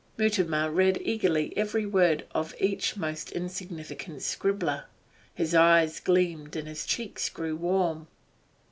Mutimer 0.17 0.71
read 0.71 0.97
eagerly 0.99 1.53
every 1.55 1.85
word 1.85 2.25
of 2.31 2.55
each 2.59 2.97
most 2.97 3.31
insignificant 3.33 4.23
scribbler; 4.23 4.85
his 5.35 5.53
eyes 5.53 5.99
gleamed 5.99 6.55
and 6.55 6.67
his 6.67 6.87
cheeks 6.87 7.29
grew 7.29 7.55
warm. 7.55 8.07